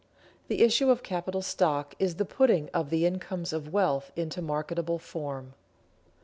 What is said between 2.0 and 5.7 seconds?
the putting of the incomes of wealth into marketable form.